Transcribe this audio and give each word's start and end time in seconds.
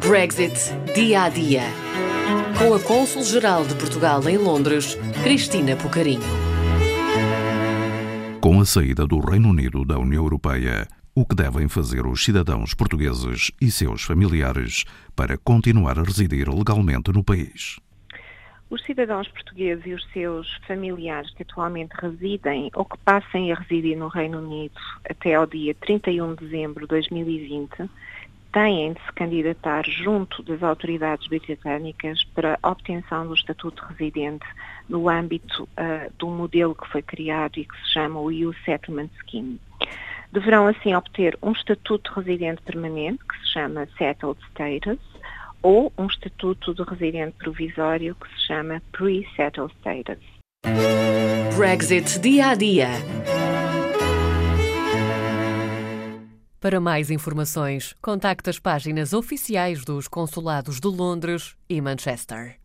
Brexit 0.00 0.54
dia 0.94 1.24
a 1.24 1.28
dia. 1.28 1.62
Com 2.56 2.74
a 2.74 2.80
Cônsul-Geral 2.80 3.64
de 3.66 3.74
Portugal 3.74 4.26
em 4.28 4.38
Londres, 4.38 4.94
Cristina 5.22 5.76
Pucarinho. 5.76 6.22
Com 8.40 8.60
a 8.60 8.64
saída 8.64 9.06
do 9.06 9.18
Reino 9.18 9.50
Unido 9.50 9.84
da 9.84 9.98
União 9.98 10.22
Europeia, 10.22 10.86
o 11.14 11.26
que 11.26 11.34
devem 11.34 11.68
fazer 11.68 12.06
os 12.06 12.24
cidadãos 12.24 12.72
portugueses 12.72 13.50
e 13.60 13.70
seus 13.70 14.02
familiares 14.04 14.84
para 15.16 15.36
continuar 15.36 15.98
a 15.98 16.02
residir 16.02 16.48
legalmente 16.48 17.12
no 17.12 17.24
país? 17.24 17.80
Os 18.70 18.84
cidadãos 18.84 19.26
portugueses 19.28 19.86
e 19.86 19.94
os 19.94 20.04
seus 20.12 20.54
familiares 20.66 21.32
que 21.34 21.42
atualmente 21.42 21.92
residem 22.00 22.70
ou 22.74 22.84
que 22.84 22.98
passem 22.98 23.50
a 23.50 23.56
residir 23.56 23.96
no 23.96 24.08
Reino 24.08 24.38
Unido 24.38 24.78
até 25.08 25.34
ao 25.34 25.46
dia 25.46 25.74
31 25.74 26.34
de 26.34 26.44
dezembro 26.44 26.82
de 26.82 26.88
2020 26.88 27.88
têm 28.52 28.92
de 28.92 29.00
se 29.00 29.12
candidatar 29.12 29.84
junto 29.86 30.42
das 30.42 30.62
autoridades 30.62 31.26
britânicas 31.26 32.24
para 32.34 32.58
a 32.62 32.70
obtenção 32.70 33.26
do 33.26 33.34
estatuto 33.34 33.82
de 33.82 33.92
residente 33.92 34.46
no 34.88 35.08
âmbito 35.08 35.64
uh, 35.64 36.12
do 36.18 36.28
modelo 36.28 36.74
que 36.74 36.88
foi 36.88 37.02
criado 37.02 37.58
e 37.58 37.64
que 37.64 37.76
se 37.82 37.92
chama 37.92 38.20
o 38.20 38.30
EU 38.30 38.54
Settlement 38.64 39.10
Scheme. 39.20 39.60
Deverão 40.32 40.66
assim 40.66 40.94
obter 40.94 41.38
um 41.42 41.52
estatuto 41.52 42.10
de 42.10 42.20
residente 42.20 42.62
permanente, 42.62 43.18
que 43.24 43.38
se 43.38 43.52
chama 43.52 43.88
Settled 43.96 44.38
Status, 44.50 44.98
ou 45.62 45.92
um 45.98 46.06
estatuto 46.06 46.74
de 46.74 46.82
residente 46.82 47.34
provisório, 47.38 48.14
que 48.14 48.28
se 48.28 48.46
chama 48.46 48.82
Pre-Settled 48.92 49.72
Status. 49.80 50.38
Brexit 51.56 52.18
dia 52.20 52.50
a 52.50 52.54
dia. 52.54 52.88
Para 56.60 56.80
mais 56.80 57.08
informações, 57.08 57.94
contacte 58.02 58.50
as 58.50 58.58
páginas 58.58 59.12
oficiais 59.12 59.84
dos 59.84 60.08
consulados 60.08 60.80
de 60.80 60.88
Londres 60.88 61.54
e 61.68 61.80
Manchester. 61.80 62.58